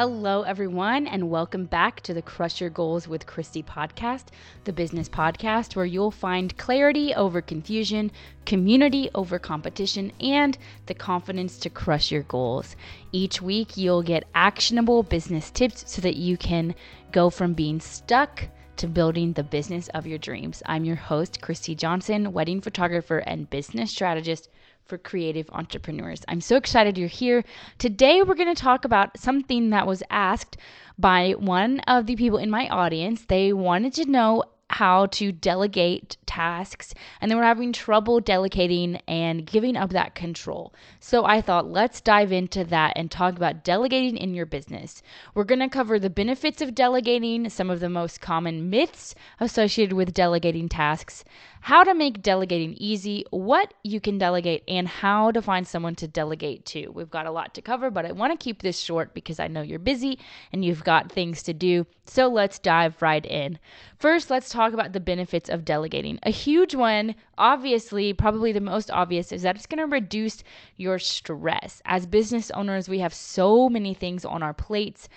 [0.00, 4.28] Hello, everyone, and welcome back to the Crush Your Goals with Christy podcast,
[4.64, 8.10] the business podcast where you'll find clarity over confusion,
[8.46, 12.76] community over competition, and the confidence to crush your goals.
[13.12, 16.74] Each week, you'll get actionable business tips so that you can
[17.12, 18.48] go from being stuck
[18.78, 20.62] to building the business of your dreams.
[20.64, 24.48] I'm your host, Christy Johnson, wedding photographer and business strategist
[24.90, 26.22] for creative entrepreneurs.
[26.26, 27.44] I'm so excited you're here.
[27.78, 30.56] Today, we're going to talk about something that was asked
[30.98, 33.24] by one of the people in my audience.
[33.24, 39.44] They wanted to know how to delegate tasks and they were having trouble delegating and
[39.44, 40.72] giving up that control.
[41.00, 45.02] So I thought, let's dive into that and talk about delegating in your business.
[45.34, 49.94] We're going to cover the benefits of delegating, some of the most common myths associated
[49.94, 51.24] with delegating tasks,
[51.60, 56.08] how to make delegating easy, what you can delegate, and how to find someone to
[56.08, 56.88] delegate to.
[56.88, 59.48] We've got a lot to cover, but I want to keep this short because I
[59.48, 60.18] know you're busy
[60.52, 61.86] and you've got things to do.
[62.06, 63.58] So let's dive right in.
[63.98, 66.18] First, let's talk about the benefits of delegating.
[66.22, 70.42] A huge one, obviously, probably the most obvious, is that it's going to reduce
[70.76, 71.82] your stress.
[71.84, 75.08] As business owners, we have so many things on our plates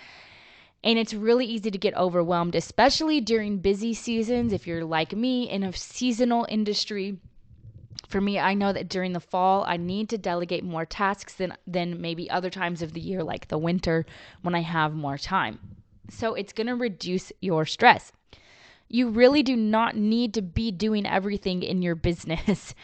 [0.83, 4.51] and it's really easy to get overwhelmed, especially during busy seasons.
[4.51, 7.19] If you're like me in a seasonal industry,
[8.07, 11.55] for me, I know that during the fall, I need to delegate more tasks than,
[11.65, 14.05] than maybe other times of the year, like the winter
[14.41, 15.59] when I have more time.
[16.09, 18.11] So it's going to reduce your stress.
[18.89, 22.75] You really do not need to be doing everything in your business.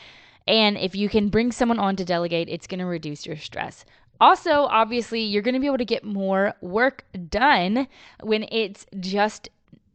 [0.47, 3.85] And if you can bring someone on to delegate, it's going to reduce your stress.
[4.19, 7.87] Also, obviously, you're going to be able to get more work done
[8.21, 9.49] when it's just,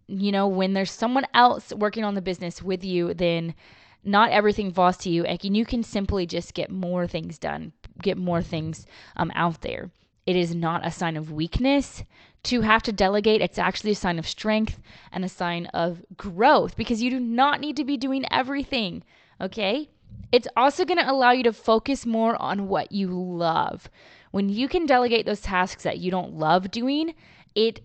[0.06, 3.55] you know, when there's someone else working on the business with you, then
[4.03, 5.25] not everything falls to you.
[5.25, 7.72] And you can simply just get more things done,
[8.03, 9.91] get more things um, out there.
[10.27, 12.03] It is not a sign of weakness
[12.44, 13.42] to have to delegate.
[13.42, 14.81] It's actually a sign of strength
[15.12, 19.03] and a sign of growth because you do not need to be doing everything.
[19.41, 19.91] Okay.
[20.32, 23.88] It's also going to allow you to focus more on what you love.
[24.34, 27.15] When you can delegate those tasks that you don't love doing,
[27.55, 27.83] it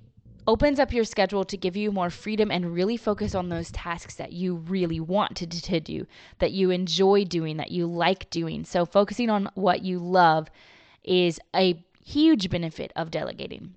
[0.47, 4.15] opens up your schedule to give you more freedom and really focus on those tasks
[4.15, 6.07] that you really want to, to do,
[6.39, 8.65] that you enjoy doing, that you like doing.
[8.65, 10.49] So, focusing on what you love
[11.03, 13.75] is a huge benefit of delegating.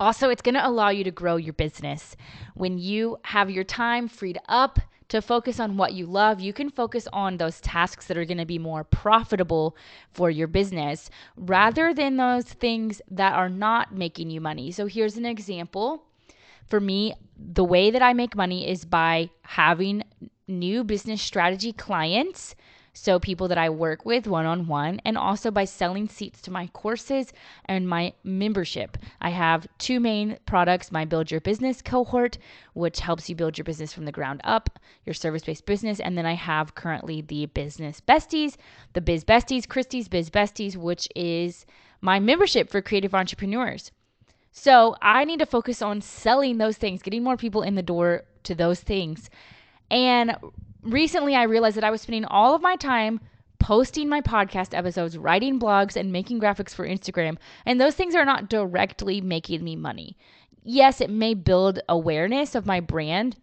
[0.00, 2.16] Also, it's going to allow you to grow your business.
[2.54, 6.70] When you have your time freed up to focus on what you love, you can
[6.70, 9.76] focus on those tasks that are going to be more profitable
[10.12, 14.70] for your business rather than those things that are not making you money.
[14.70, 16.04] So here's an example.
[16.66, 20.02] For me, the way that I make money is by having
[20.46, 22.54] new business strategy clients
[22.98, 26.50] so people that I work with one on one, and also by selling seats to
[26.50, 27.32] my courses
[27.66, 28.98] and my membership.
[29.20, 32.38] I have two main products my Build Your Business cohort,
[32.74, 36.00] which helps you build your business from the ground up, your service based business.
[36.00, 38.56] And then I have currently the Business Besties,
[38.94, 41.66] the Biz Besties, Christy's Biz Besties, which is
[42.00, 43.92] my membership for creative entrepreneurs.
[44.50, 48.24] So I need to focus on selling those things, getting more people in the door
[48.42, 49.30] to those things.
[49.88, 50.36] And
[50.92, 53.20] recently I realized that I was spending all of my time
[53.58, 57.36] posting my podcast episodes, writing blogs, and making graphics for Instagram.
[57.66, 60.16] And those things are not directly making me money.
[60.62, 63.36] Yes, it may build awareness of my brand,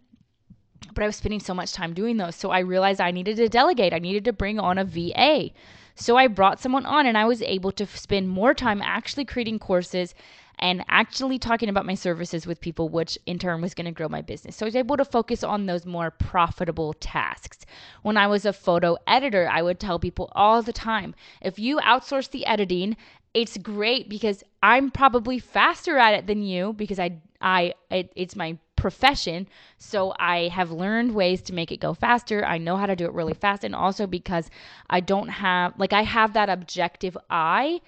[0.94, 2.36] but I was spending so much time doing those.
[2.36, 5.50] So I realized I needed to delegate, I needed to bring on a VA.
[5.94, 9.58] So I brought someone on and I was able to spend more time actually creating
[9.58, 10.14] courses
[10.58, 14.08] and actually talking about my services with people, which in turn was going to grow
[14.08, 14.56] my business.
[14.56, 17.58] So I was able to focus on those more profitable tasks.
[18.02, 21.78] When I was a photo editor, I would tell people all the time if you
[21.78, 22.96] outsource the editing,
[23.34, 28.34] it's great because I'm probably faster at it than you because I I it, it's
[28.34, 29.46] my profession
[29.78, 32.44] so I have learned ways to make it go faster.
[32.44, 34.48] I know how to do it really fast and also because
[34.88, 37.80] I don't have like I have that objective eye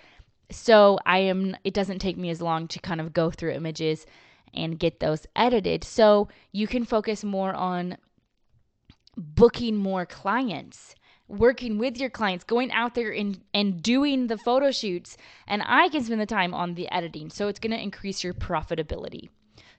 [0.51, 4.07] so I am it doesn't take me as long to kind of go through images
[4.55, 5.85] and get those edited.
[5.85, 7.97] So you can focus more on
[9.17, 10.95] booking more clients,
[11.27, 15.17] working with your clients, going out there and, and doing the photo shoots.
[15.47, 17.31] And I can spend the time on the editing.
[17.31, 19.29] So it's going to increase your profitability.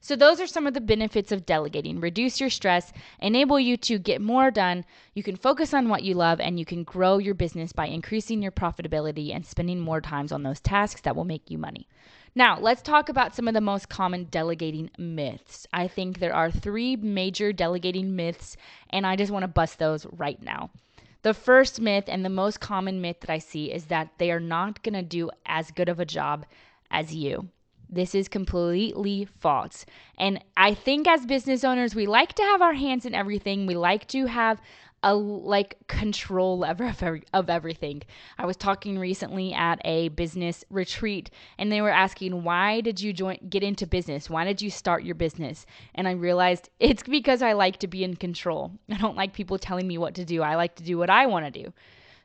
[0.02, 2.00] So, those are some of the benefits of delegating.
[2.00, 4.86] Reduce your stress, enable you to get more done.
[5.14, 8.42] You can focus on what you love, and you can grow your business by increasing
[8.42, 11.86] your profitability and spending more times on those tasks that will make you money.
[12.34, 15.68] Now, let's talk about some of the most common delegating myths.
[15.74, 18.56] I think there are three major delegating myths,
[18.90, 20.70] and I just want to bust those right now.
[21.24, 24.40] The first myth and the most common myth that I see is that they are
[24.40, 26.46] not going to do as good of a job
[26.90, 27.50] as you.
[27.90, 29.86] This is completely false.
[30.18, 33.66] And I think as business owners, we like to have our hands in everything.
[33.66, 34.62] We like to have
[35.02, 36.82] a like control of,
[37.34, 38.04] of everything.
[38.38, 43.14] I was talking recently at a business retreat and they were asking why did you
[43.14, 44.30] join get into business?
[44.30, 45.66] Why did you start your business?
[45.96, 48.72] And I realized it's because I like to be in control.
[48.92, 50.42] I don't like people telling me what to do.
[50.42, 51.74] I like to do what I want to do.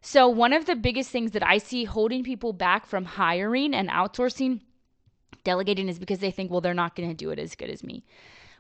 [0.01, 3.89] So one of the biggest things that I see holding people back from hiring and
[3.89, 4.61] outsourcing
[5.43, 7.83] delegating is because they think well they're not going to do it as good as
[7.83, 8.05] me.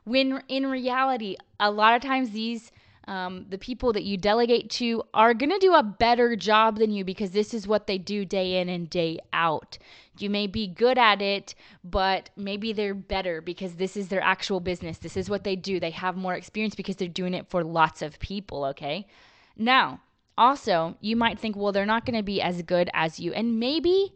[0.05, 2.71] When in reality, a lot of times these
[3.07, 6.91] um, the people that you delegate to are going to do a better job than
[6.91, 9.79] you because this is what they do day in and day out.
[10.19, 14.61] You may be good at it, but maybe they're better because this is their actual
[14.61, 14.99] business.
[14.99, 15.79] This is what they do.
[15.79, 19.07] They have more experience because they're doing it for lots of people, okay?
[19.57, 20.01] Now,
[20.39, 23.33] also, you might think, well, they're not going to be as good as you.
[23.33, 24.13] And maybe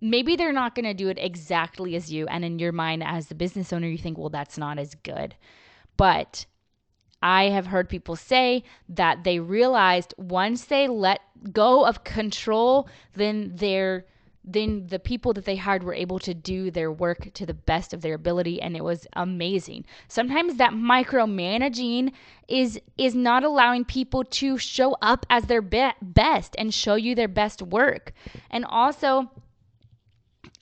[0.00, 3.28] maybe they're not going to do it exactly as you and in your mind as
[3.28, 5.34] the business owner you think well that's not as good.
[5.96, 6.46] But
[7.22, 11.20] I have heard people say that they realized once they let
[11.52, 14.06] go of control, then they're
[14.48, 17.92] then the people that they hired were able to do their work to the best
[17.92, 19.84] of their ability and it was amazing.
[20.06, 22.12] Sometimes that micromanaging
[22.46, 27.16] is is not allowing people to show up as their be- best and show you
[27.16, 28.12] their best work.
[28.48, 29.30] And also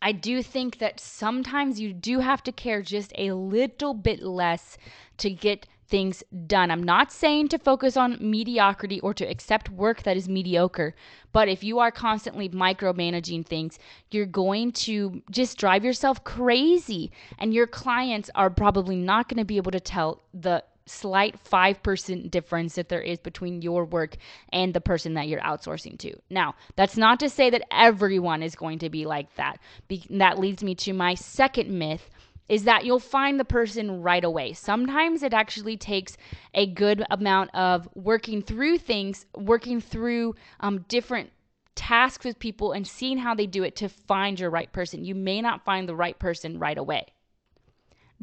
[0.05, 4.77] I do think that sometimes you do have to care just a little bit less
[5.17, 6.71] to get things done.
[6.71, 10.95] I'm not saying to focus on mediocrity or to accept work that is mediocre,
[11.33, 13.79] but if you are constantly micromanaging things,
[14.11, 17.11] you're going to just drive yourself crazy.
[17.39, 22.31] And your clients are probably not going to be able to tell the slight 5%
[22.31, 24.17] difference that there is between your work
[24.53, 26.15] and the person that you're outsourcing to.
[26.31, 29.59] Now, that's not to say that everyone is going to be like that.
[29.89, 32.11] Be- that leads me to my second myth
[32.49, 34.53] is that you'll find the person right away.
[34.53, 36.17] Sometimes it actually takes
[36.53, 41.31] a good amount of working through things, working through um, different
[41.75, 45.05] tasks with people and seeing how they do it to find your right person.
[45.05, 47.07] You may not find the right person right away.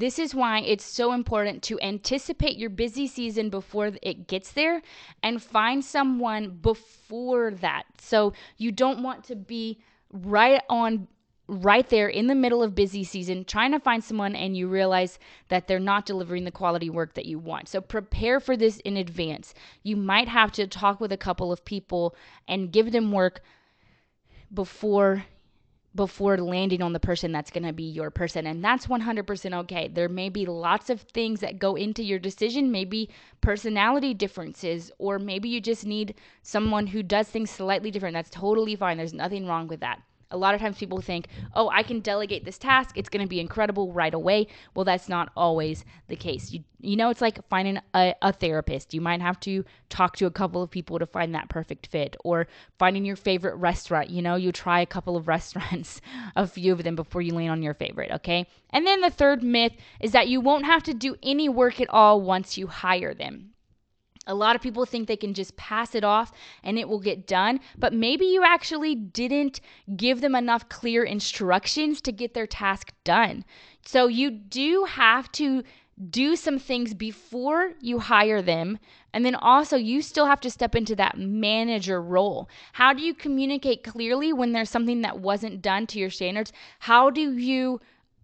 [0.01, 4.81] This is why it's so important to anticipate your busy season before it gets there
[5.21, 7.83] and find someone before that.
[7.99, 9.79] So you don't want to be
[10.11, 11.07] right on
[11.47, 15.19] right there in the middle of busy season trying to find someone and you realize
[15.49, 17.69] that they're not delivering the quality work that you want.
[17.69, 19.53] So prepare for this in advance.
[19.83, 22.15] You might have to talk with a couple of people
[22.47, 23.43] and give them work
[24.51, 25.25] before
[25.93, 29.87] before landing on the person that's going to be your person and that's 100% okay.
[29.87, 33.09] There may be lots of things that go into your decision, maybe
[33.41, 38.13] personality differences or maybe you just need someone who does things slightly different.
[38.13, 38.97] That's totally fine.
[38.97, 40.01] There's nothing wrong with that.
[40.31, 42.97] A lot of times people think, oh, I can delegate this task.
[42.97, 44.47] It's going to be incredible right away.
[44.75, 46.51] Well, that's not always the case.
[46.51, 48.93] You, you know, it's like finding a, a therapist.
[48.93, 52.15] You might have to talk to a couple of people to find that perfect fit,
[52.23, 52.47] or
[52.79, 54.09] finding your favorite restaurant.
[54.09, 56.01] You know, you try a couple of restaurants,
[56.35, 58.47] a few of them before you land on your favorite, okay?
[58.71, 61.89] And then the third myth is that you won't have to do any work at
[61.89, 63.51] all once you hire them.
[64.27, 66.31] A lot of people think they can just pass it off
[66.63, 69.61] and it will get done, but maybe you actually didn't
[69.95, 73.43] give them enough clear instructions to get their task done.
[73.83, 75.63] So you do have to
[76.09, 78.79] do some things before you hire them.
[79.13, 82.49] And then also, you still have to step into that manager role.
[82.73, 86.53] How do you communicate clearly when there's something that wasn't done to your standards?
[86.79, 87.79] How do you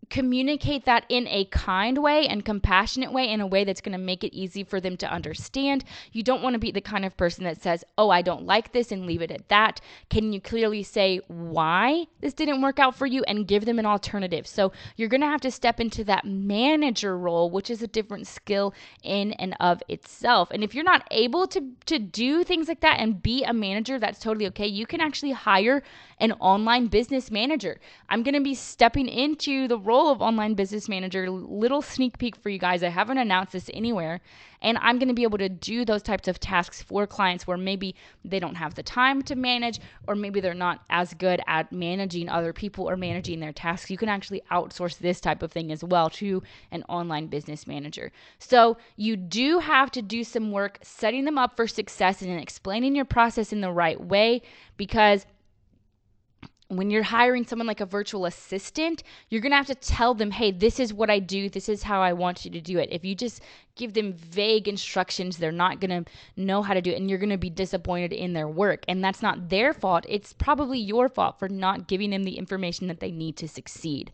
[0.09, 3.97] communicate that in a kind way and compassionate way in a way that's going to
[3.97, 5.83] make it easy for them to understand.
[6.13, 8.71] You don't want to be the kind of person that says, "Oh, I don't like
[8.71, 9.81] this" and leave it at that.
[10.09, 13.85] Can you clearly say why this didn't work out for you and give them an
[13.85, 14.47] alternative?
[14.47, 18.27] So, you're going to have to step into that manager role, which is a different
[18.27, 18.73] skill
[19.03, 20.51] in and of itself.
[20.51, 23.99] And if you're not able to to do things like that and be a manager,
[23.99, 24.67] that's totally okay.
[24.67, 25.83] You can actually hire
[26.19, 27.79] an online business manager.
[28.09, 31.29] I'm going to be stepping into the role of online business manager.
[31.29, 32.83] Little sneak peek for you guys.
[32.83, 34.19] I haven't announced this anywhere.
[34.61, 37.57] And I'm going to be able to do those types of tasks for clients where
[37.57, 37.93] maybe
[38.25, 42.27] they don't have the time to manage, or maybe they're not as good at managing
[42.27, 43.91] other people or managing their tasks.
[43.91, 48.11] You can actually outsource this type of thing as well to an online business manager.
[48.39, 52.95] So you do have to do some work setting them up for success and explaining
[52.95, 54.41] your process in the right way
[54.77, 55.27] because
[56.69, 60.31] when you're hiring someone like a virtual assistant, you're going to have to tell them,
[60.31, 61.49] hey, this is what I do.
[61.49, 62.89] This is how I want you to do it.
[62.91, 63.41] If you just
[63.75, 67.19] give them vague instructions, they're not going to know how to do it and you're
[67.19, 68.83] going to be disappointed in their work.
[68.87, 70.05] And that's not their fault.
[70.09, 74.11] It's probably your fault for not giving them the information that they need to succeed.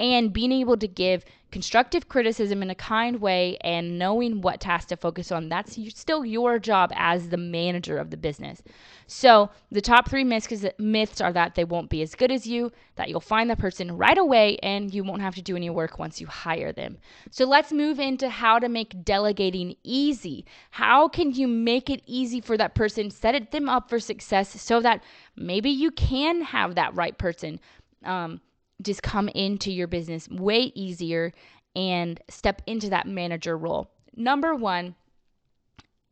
[0.00, 4.88] And being able to give constructive criticism in a kind way and knowing what tasks
[4.88, 5.48] to focus on.
[5.48, 8.62] That's still your job as the manager of the business.
[9.06, 13.08] So, the top three myths, are that they won't be as good as you, that
[13.08, 16.20] you'll find the person right away, and you won't have to do any work once
[16.20, 16.96] you hire them.
[17.30, 20.46] So, let's move into how to make delegating easy.
[20.70, 24.60] How can you make it easy for that person, set it, them up for success
[24.60, 25.02] so that
[25.36, 27.60] maybe you can have that right person?
[28.04, 28.40] Um,
[28.82, 31.32] just come into your business way easier
[31.76, 33.90] and step into that manager role.
[34.16, 34.94] Number one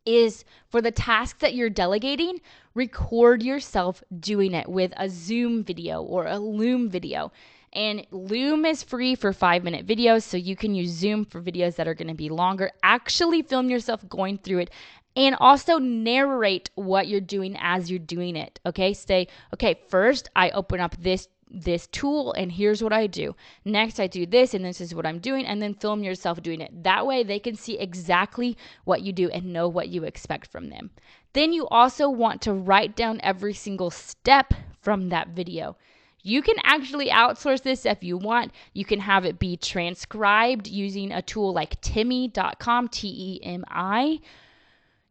[0.07, 2.41] is for the task that you're delegating,
[2.75, 7.31] record yourself doing it with a Zoom video or a Loom video.
[7.75, 11.77] And Loom is free for five minute videos, so you can use Zoom for videos
[11.77, 12.71] that are going to be longer.
[12.83, 14.71] Actually, film yourself going through it
[15.15, 18.61] and also narrate what you're doing as you're doing it.
[18.65, 23.35] Okay, say, okay, first I open up this this tool and here's what I do.
[23.65, 26.61] Next, I do this and this is what I'm doing, and then film yourself doing
[26.61, 26.83] it.
[26.83, 30.69] That way, they can see exactly what you do and know what you expect from
[30.69, 30.91] them.
[31.33, 35.77] Then, you also want to write down every single step from that video.
[36.23, 38.53] You can actually outsource this if you want.
[38.75, 44.21] You can have it be transcribed using a tool like temi.com, T E M I.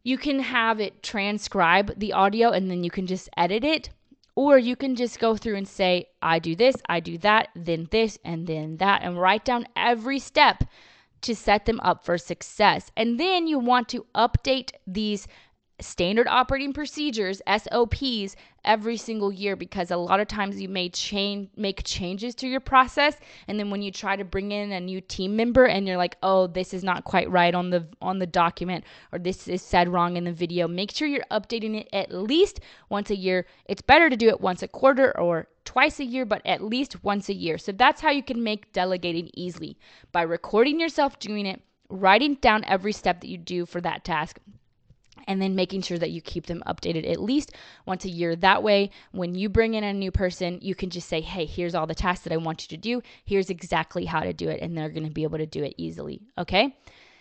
[0.04, 3.90] You can have it transcribe the audio and then you can just edit it
[4.38, 7.88] or you can just go through and say, I do this, I do that, then
[7.90, 10.62] this, and then that, and write down every step
[11.22, 12.92] to set them up for success.
[12.96, 15.26] And then you want to update these
[15.80, 21.48] standard operating procedures SOPs every single year because a lot of times you may change
[21.56, 23.16] make changes to your process
[23.46, 26.16] and then when you try to bring in a new team member and you're like
[26.22, 29.88] oh this is not quite right on the on the document or this is said
[29.88, 33.46] wrong in the video make sure you're updating it at least once a year.
[33.66, 37.04] It's better to do it once a quarter or twice a year but at least
[37.04, 37.58] once a year.
[37.58, 39.78] So that's how you can make delegating easily
[40.12, 44.38] by recording yourself doing it writing down every step that you do for that task
[45.26, 47.52] and then making sure that you keep them updated at least
[47.86, 48.36] once a year.
[48.36, 51.74] That way, when you bring in a new person, you can just say, hey, here's
[51.74, 53.02] all the tasks that I want you to do.
[53.24, 54.60] Here's exactly how to do it.
[54.60, 56.22] And they're going to be able to do it easily.
[56.36, 56.76] Okay.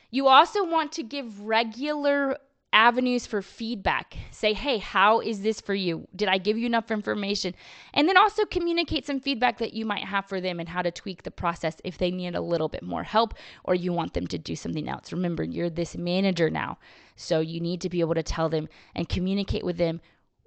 [0.09, 2.37] You also want to give regular
[2.73, 4.17] avenues for feedback.
[4.31, 6.07] Say, hey, how is this for you?
[6.15, 7.55] Did I give you enough information?
[7.93, 10.91] And then also communicate some feedback that you might have for them and how to
[10.91, 13.33] tweak the process if they need a little bit more help
[13.63, 15.11] or you want them to do something else.
[15.11, 16.77] Remember, you're this manager now.
[17.15, 20.01] So you need to be able to tell them and communicate with them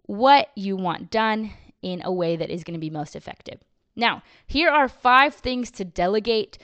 [0.07, 3.61] what you want done in a way that is going to be most effective.
[3.97, 6.59] Now, here are five things to delegate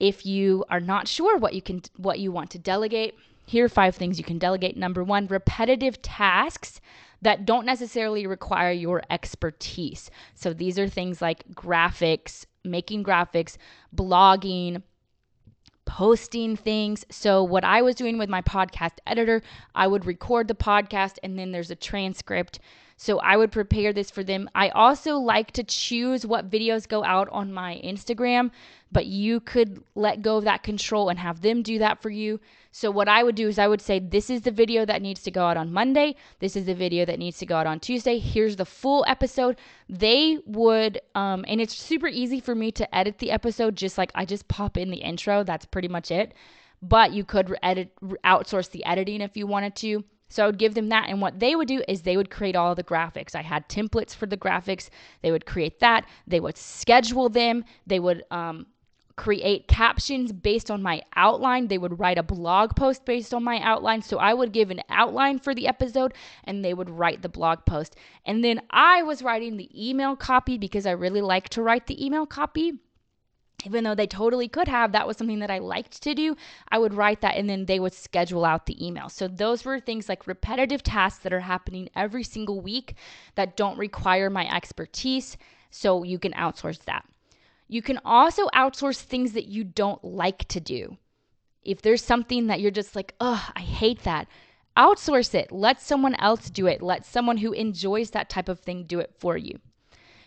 [0.00, 3.14] if you are not sure what you can what you want to delegate.
[3.44, 4.76] Here are five things you can delegate.
[4.76, 6.80] Number 1, repetitive tasks
[7.22, 10.10] that don't necessarily require your expertise.
[10.34, 13.56] So these are things like graphics, making graphics,
[13.94, 14.82] blogging,
[15.86, 17.04] posting things.
[17.10, 19.42] So, what I was doing with my podcast editor,
[19.74, 22.58] I would record the podcast and then there's a transcript.
[22.96, 24.48] So, I would prepare this for them.
[24.54, 28.50] I also like to choose what videos go out on my Instagram,
[28.94, 32.40] but you could let go of that control and have them do that for you.
[32.70, 35.20] So what I would do is I would say, this is the video that needs
[35.24, 36.14] to go out on Monday.
[36.38, 38.20] This is the video that needs to go out on Tuesday.
[38.20, 39.56] Here's the full episode.
[39.88, 43.74] They would, um, and it's super easy for me to edit the episode.
[43.74, 45.42] Just like I just pop in the intro.
[45.42, 46.32] That's pretty much it.
[46.80, 47.92] But you could edit,
[48.24, 50.04] outsource the editing if you wanted to.
[50.28, 51.08] So I would give them that.
[51.08, 53.34] And what they would do is they would create all the graphics.
[53.34, 54.88] I had templates for the graphics.
[55.22, 56.06] They would create that.
[56.26, 57.64] They would schedule them.
[57.86, 58.66] They would um,
[59.16, 61.68] create captions based on my outline.
[61.68, 64.02] They would write a blog post based on my outline.
[64.02, 67.64] So I would give an outline for the episode and they would write the blog
[67.64, 67.96] post.
[68.26, 72.04] And then I was writing the email copy because I really like to write the
[72.04, 72.80] email copy.
[73.64, 76.36] Even though they totally could have, that was something that I liked to do.
[76.68, 79.08] I would write that and then they would schedule out the email.
[79.08, 82.94] So, those were things like repetitive tasks that are happening every single week
[83.36, 85.38] that don't require my expertise.
[85.70, 87.06] So, you can outsource that.
[87.74, 90.96] You can also outsource things that you don't like to do.
[91.64, 94.28] If there's something that you're just like, oh, I hate that,
[94.76, 95.50] outsource it.
[95.50, 96.80] Let someone else do it.
[96.80, 99.58] Let someone who enjoys that type of thing do it for you.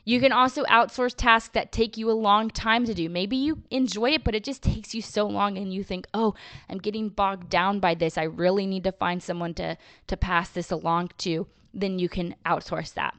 [0.04, 3.08] You can also outsource tasks that take you a long time to do.
[3.08, 6.34] Maybe you enjoy it, but it just takes you so long and you think, oh,
[6.68, 8.18] I'm getting bogged down by this.
[8.18, 9.78] I really need to find someone to,
[10.08, 11.48] to pass this along to.
[11.74, 13.16] Then you can outsource that.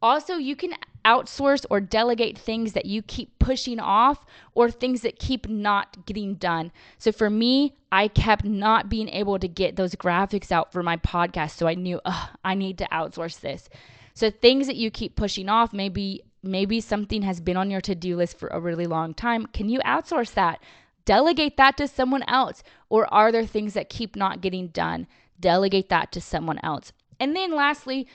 [0.00, 0.72] Also, you can
[1.04, 6.34] outsource or delegate things that you keep pushing off or things that keep not getting
[6.34, 6.72] done.
[6.98, 10.96] So for me, I kept not being able to get those graphics out for my
[10.96, 11.52] podcast.
[11.52, 12.00] So I knew,
[12.44, 13.68] I need to outsource this.
[14.14, 17.94] So things that you keep pushing off, maybe maybe something has been on your to
[17.94, 19.46] do list for a really long time.
[19.46, 20.62] Can you outsource that?
[21.04, 22.62] Delegate that to someone else.
[22.88, 25.06] Or are there things that keep not getting done?
[25.38, 26.92] Delegate that to someone else.
[27.18, 28.06] And then lastly,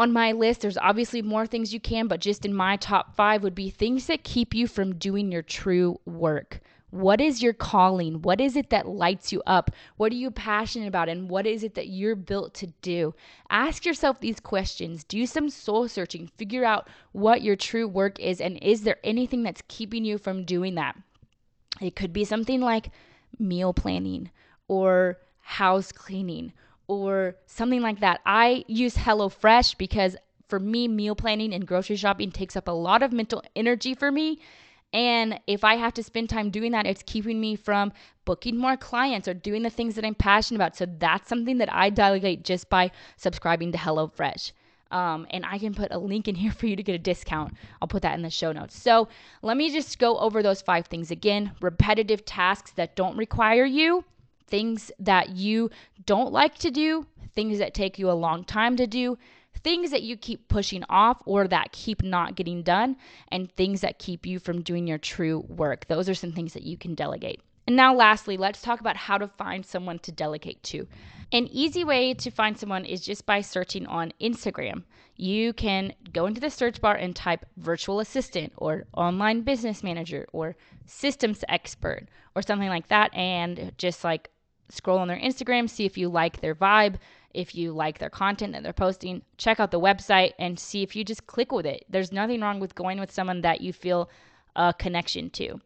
[0.00, 3.42] on my list, there's obviously more things you can, but just in my top five
[3.42, 6.60] would be things that keep you from doing your true work.
[6.88, 8.22] What is your calling?
[8.22, 9.70] What is it that lights you up?
[9.98, 11.10] What are you passionate about?
[11.10, 13.14] And what is it that you're built to do?
[13.50, 15.04] Ask yourself these questions.
[15.04, 16.28] Do some soul searching.
[16.38, 18.40] Figure out what your true work is.
[18.40, 20.96] And is there anything that's keeping you from doing that?
[21.78, 22.90] It could be something like
[23.38, 24.30] meal planning
[24.66, 26.54] or house cleaning
[26.90, 28.20] or something like that.
[28.26, 30.16] I use HelloFresh because
[30.48, 34.10] for me, meal planning and grocery shopping takes up a lot of mental energy for
[34.10, 34.40] me.
[34.92, 37.92] And if I have to spend time doing that, it's keeping me from
[38.24, 40.76] booking more clients or doing the things that I'm passionate about.
[40.76, 44.50] So that's something that I delegate just by subscribing to HelloFresh.
[44.90, 47.54] Um, and I can put a link in here for you to get a discount.
[47.80, 48.76] I'll put that in the show notes.
[48.76, 49.06] So
[49.42, 54.04] let me just go over those five things again repetitive tasks that don't require you,
[54.50, 55.70] things that you
[56.06, 59.16] don't like to do, things that take you a long time to do,
[59.62, 62.96] things that you keep pushing off or that keep not getting done,
[63.28, 65.86] and things that keep you from doing your true work.
[65.88, 67.40] Those are some things that you can delegate.
[67.66, 70.88] And now, lastly, let's talk about how to find someone to delegate to.
[71.32, 74.82] An easy way to find someone is just by searching on Instagram.
[75.14, 80.26] You can go into the search bar and type virtual assistant or online business manager
[80.32, 84.30] or systems expert or something like that, and just like
[84.70, 86.96] scroll on their Instagram, see if you like their vibe,
[87.32, 90.96] if you like their content that they're posting, check out the website and see if
[90.96, 91.84] you just click with it.
[91.88, 94.10] There's nothing wrong with going with someone that you feel
[94.56, 95.60] a connection to.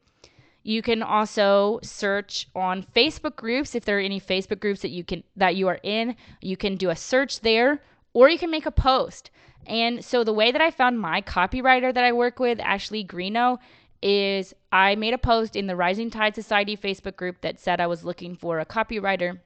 [0.63, 5.05] You can also search on Facebook groups if there are any Facebook groups that you
[5.05, 6.17] can that you are in.
[6.41, 7.83] You can do a search there
[8.15, 9.31] or you can make a post.
[9.67, 13.59] And so the way that I found my copywriter that I work with, Ashley Greeno,
[14.03, 17.87] is I made a post in the Rising Tide Society Facebook group that said I
[17.87, 19.38] was looking for a copywriter.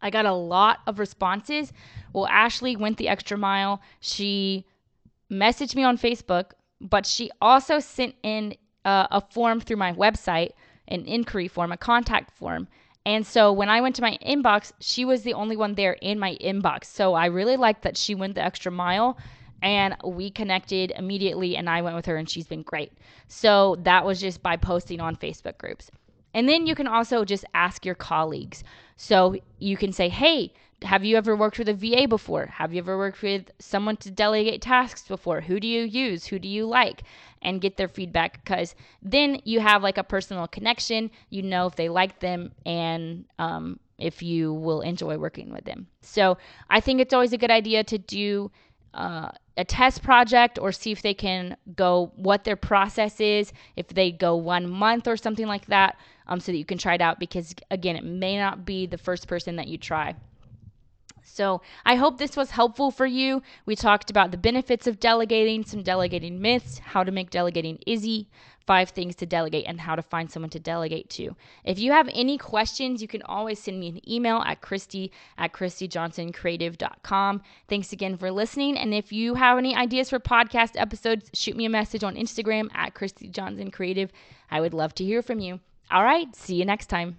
[0.00, 1.72] I got a lot of responses.
[2.12, 3.80] Well, Ashley went the extra mile.
[4.00, 4.66] She
[5.30, 10.50] messaged me on Facebook, but she also sent in uh, a form through my website,
[10.88, 12.66] an inquiry form, a contact form.
[13.04, 16.18] And so when I went to my inbox, she was the only one there in
[16.18, 16.84] my inbox.
[16.84, 19.16] So I really liked that she went the extra mile
[19.62, 22.92] and we connected immediately and I went with her and she's been great.
[23.28, 25.90] So that was just by posting on Facebook groups.
[26.34, 28.64] And then you can also just ask your colleagues.
[28.96, 32.46] So you can say, "Hey, have you ever worked with a VA before?
[32.46, 35.42] Have you ever worked with someone to delegate tasks before?
[35.42, 36.26] Who do you use?
[36.26, 37.02] Who do you like?"
[37.42, 41.10] And get their feedback because then you have like a personal connection.
[41.28, 45.86] You know if they like them and um, if you will enjoy working with them.
[46.00, 46.38] So
[46.70, 48.50] I think it's always a good idea to do
[48.94, 53.88] uh, a test project or see if they can go what their process is if
[53.88, 57.00] they go one month or something like that um, so that you can try it
[57.00, 60.14] out because again it may not be the first person that you try
[61.24, 63.42] so I hope this was helpful for you.
[63.64, 68.28] We talked about the benefits of delegating, some delegating myths, how to make delegating easy,
[68.66, 71.34] five things to delegate, and how to find someone to delegate to.
[71.64, 75.52] If you have any questions, you can always send me an email at Christy at
[75.52, 77.42] ChristyJohnsonCreative.com.
[77.68, 78.76] Thanks again for listening.
[78.76, 82.68] And if you have any ideas for podcast episodes, shoot me a message on Instagram
[82.74, 84.12] at Christy Johnson Creative.
[84.50, 85.60] I would love to hear from you.
[85.90, 87.18] All right, see you next time.